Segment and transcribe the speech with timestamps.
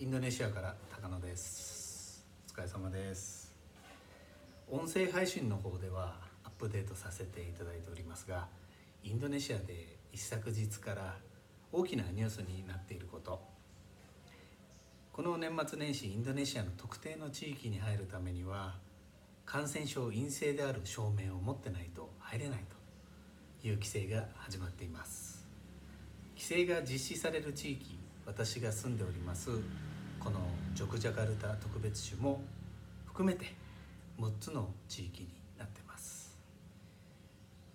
[0.00, 2.24] インドネシアから高野です。
[2.56, 3.52] お疲れ様です。
[4.70, 8.46] 音声配信の方ではアップデートさせていただいておりますが
[9.02, 11.16] インドネシアで一昨日から
[11.72, 13.42] 大きなニュースになっていること。
[15.12, 18.76] この年末年始インドネシアの特定の地域に入るためには
[19.44, 22.60] 感染症陰性である証明を持ってないと入れない
[23.60, 25.44] という規制が始まっています。
[26.36, 29.48] 規制が実施される地域私が住んでおります
[30.20, 30.38] この
[30.74, 32.42] ジョクジャカルタ特別州も
[33.06, 33.54] 含めて
[34.20, 35.28] 6つの地域に
[35.58, 36.36] なってます。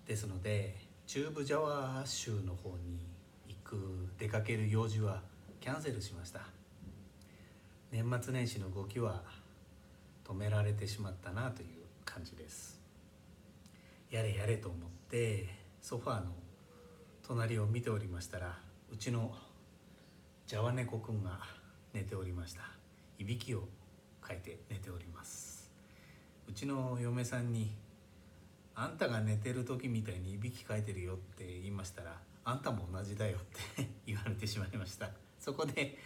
[0.06, 0.76] ですので
[1.08, 3.00] 中部ジャワ州の方に
[3.48, 3.76] 行く
[4.16, 5.22] 出かける用事は
[5.60, 6.42] キャンセルしました。
[7.90, 9.22] 年末年始の動きは
[10.24, 11.68] 止められてしまったなという
[12.04, 12.80] 感じです。
[14.08, 15.48] やれやれと思って
[15.82, 16.30] ソファーの
[17.26, 18.56] 隣を見ておりましたら
[18.92, 19.34] うちの
[20.46, 21.40] ジャワネコくんが
[21.94, 22.60] 寝ておりました。
[23.18, 23.66] いびきを
[24.20, 25.72] かいて寝ております。
[26.46, 27.74] うちの嫁さんに
[28.76, 33.40] 「あんたが寝てる時みたいにいびきかいてるよ」って言いましたら「あんたも同じだよ」っ
[33.76, 35.10] て 言われてしまいました。
[35.40, 35.96] そこで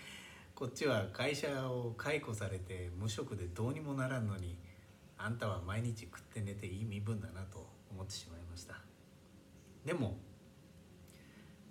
[0.54, 4.56] こっちは会社を解雇されて無職でどうにもならんのに
[5.16, 8.80] あんたは毎日食って寝ていい身分だなと思ってしまいました。
[9.84, 10.16] でも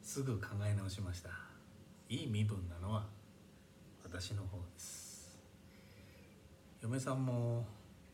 [0.01, 1.56] すぐ考え直しました。
[2.09, 3.05] いい身分なのは
[4.03, 5.37] 私の方です。
[6.81, 7.65] 嫁さんも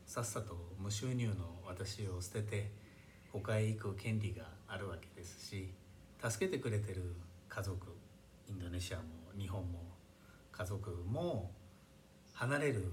[0.08, 1.34] さっさと無収入の
[1.68, 2.72] 私を捨てて
[3.32, 5.72] 他へ行く権利があるわけですし
[6.20, 7.16] 助けてくれてる
[7.50, 7.88] 家族
[8.50, 9.04] インドネシアも
[9.38, 9.80] 日本も
[10.52, 11.52] 家族も
[12.34, 12.86] 離れる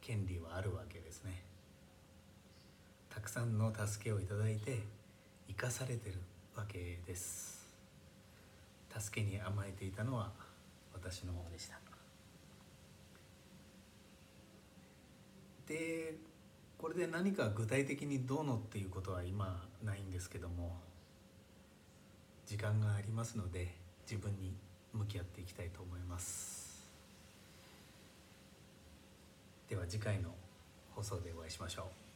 [0.00, 1.44] 権利はあるわけですね。
[3.10, 4.80] たくさんの助けをいただいて
[5.48, 6.16] 生かされてる
[6.56, 7.57] わけです。
[8.96, 10.32] 助けに甘えていたのは
[10.92, 11.78] 私の方でした。
[15.66, 16.14] で
[16.78, 20.76] これで何か具体的にどうのっていうことは今ないんですけども
[22.46, 23.74] 時間がありますので
[24.10, 24.54] 自分に
[24.94, 26.88] 向き合っていきたいと思います。
[29.68, 30.30] では次回の
[30.94, 32.07] 放送でお会いしましょう。